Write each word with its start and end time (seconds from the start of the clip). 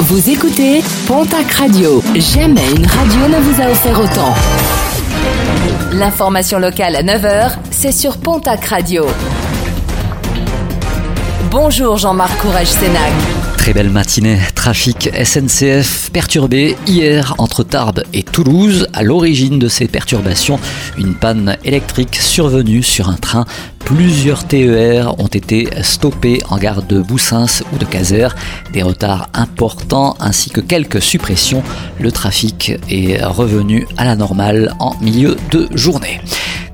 Vous 0.00 0.28
écoutez 0.28 0.82
Pontac 1.06 1.50
Radio. 1.52 2.02
Jamais 2.16 2.68
une 2.76 2.84
radio 2.84 3.28
ne 3.28 3.40
vous 3.40 3.62
a 3.62 3.70
offert 3.70 3.98
autant. 4.00 4.34
L'information 5.92 6.58
locale 6.58 6.96
à 6.96 7.02
9h, 7.02 7.52
c'est 7.70 7.92
sur 7.92 8.18
Pontac 8.18 8.64
Radio. 8.64 9.06
Bonjour 11.50 11.96
Jean-Marc 11.96 12.36
Courage 12.38 12.66
Sénac. 12.66 13.12
Très 13.56 13.72
belle 13.72 13.88
matinée. 13.88 14.38
Trafic 14.54 15.08
SNCF 15.24 16.10
perturbé 16.10 16.76
hier 16.86 17.34
entre 17.38 17.62
Tarbes 17.62 18.02
et 18.12 18.22
Toulouse. 18.22 18.88
À 18.92 19.02
l'origine 19.02 19.58
de 19.58 19.68
ces 19.68 19.86
perturbations, 19.88 20.58
une 20.98 21.14
panne 21.14 21.56
électrique 21.64 22.16
survenue 22.16 22.82
sur 22.82 23.08
un 23.08 23.16
train 23.16 23.46
Plusieurs 23.84 24.46
TER 24.46 25.14
ont 25.18 25.26
été 25.26 25.68
stoppés 25.82 26.40
en 26.48 26.56
gare 26.56 26.82
de 26.82 27.02
Boussins 27.02 27.62
ou 27.72 27.78
de 27.78 27.84
Caser. 27.84 28.28
Des 28.72 28.82
retards 28.82 29.28
importants 29.34 30.16
ainsi 30.20 30.50
que 30.50 30.60
quelques 30.60 31.02
suppressions. 31.02 31.62
Le 32.00 32.10
trafic 32.10 32.72
est 32.90 33.22
revenu 33.22 33.86
à 33.98 34.06
la 34.06 34.16
normale 34.16 34.74
en 34.80 34.98
milieu 35.00 35.36
de 35.50 35.68
journée. 35.74 36.20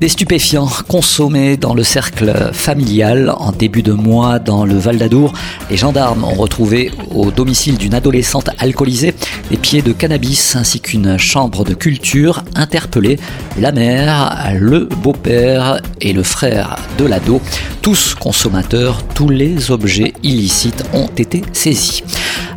Des 0.00 0.08
stupéfiants 0.08 0.70
consommés 0.88 1.58
dans 1.58 1.74
le 1.74 1.84
cercle 1.84 2.52
familial 2.54 3.34
en 3.36 3.52
début 3.52 3.82
de 3.82 3.92
mois 3.92 4.38
dans 4.38 4.64
le 4.64 4.78
Val 4.78 4.96
d'Adour. 4.96 5.34
Les 5.68 5.76
gendarmes 5.76 6.24
ont 6.24 6.36
retrouvé 6.36 6.90
au 7.14 7.30
domicile 7.30 7.76
d'une 7.76 7.92
adolescente 7.92 8.48
alcoolisée 8.58 9.14
des 9.50 9.58
pieds 9.58 9.82
de 9.82 9.92
cannabis 9.92 10.56
ainsi 10.56 10.80
qu'une 10.80 11.18
chambre 11.18 11.64
de 11.64 11.74
culture 11.74 12.44
interpellée. 12.54 13.18
La 13.58 13.72
mère, 13.72 14.54
le 14.58 14.86
beau-père 14.86 15.82
et 16.00 16.14
le 16.14 16.22
frère 16.22 16.76
de 17.00 17.06
l'ado, 17.06 17.40
tous 17.80 18.14
consommateurs, 18.14 19.02
tous 19.14 19.30
les 19.30 19.70
objets 19.70 20.12
illicites 20.22 20.84
ont 20.92 21.08
été 21.16 21.42
saisis. 21.54 22.02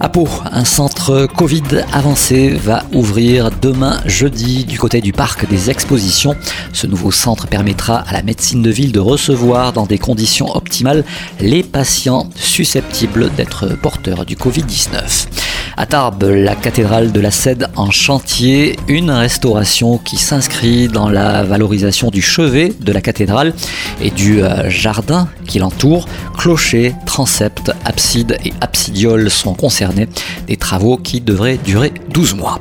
À 0.02 0.09
Pau, 0.09 0.27
un 0.52 0.66
centre 0.66 1.27
Covid 1.27 1.63
avancé 1.94 2.50
va 2.50 2.83
ouvrir 2.94 3.52
demain 3.61 4.02
jeudi 4.05 4.66
du 4.66 4.77
côté 4.77 5.00
du 5.00 5.13
parc 5.13 5.47
des 5.47 5.69
expositions. 5.69 6.35
Ce 6.73 6.88
nouveau 6.88 7.11
centre 7.11 7.47
permettra 7.47 8.00
à 8.00 8.11
la 8.11 8.22
médecine 8.22 8.61
de 8.61 8.69
ville 8.69 8.91
de 8.91 9.00
recevoir 9.00 9.72
dans 9.72 9.85
des 9.85 9.97
conditions 9.97 10.53
optimales 10.55 11.05
les 11.39 11.63
patients 11.63 12.30
susceptibles 12.35 13.31
d'être 13.35 13.78
porteurs 13.78 14.25
du 14.25 14.35
Covid-19. 14.35 15.28
À 15.75 15.88
la 16.21 16.55
cathédrale 16.55 17.11
de 17.11 17.19
la 17.19 17.31
Cède 17.31 17.67
en 17.75 17.89
chantier, 17.89 18.77
une 18.88 19.09
restauration 19.09 19.97
qui 19.97 20.17
s'inscrit 20.17 20.88
dans 20.88 21.09
la 21.09 21.43
valorisation 21.43 22.11
du 22.11 22.21
chevet 22.21 22.73
de 22.79 22.91
la 22.91 23.02
cathédrale 23.02 23.53
et 23.99 24.11
du 24.11 24.44
euh, 24.44 24.69
jardin 24.69 25.27
qui 25.47 25.57
l'entoure. 25.57 26.07
Clocher, 26.38 26.94
transept, 27.07 27.71
abside 27.85 28.38
et 28.45 28.53
absidiole 28.61 29.31
sont 29.31 29.55
concernés. 29.55 30.07
Des 30.47 30.57
travaux 30.57 30.97
qui 30.97 31.21
devraient 31.21 31.57
durer 31.57 31.91
12 32.09 32.35
mois. 32.35 32.59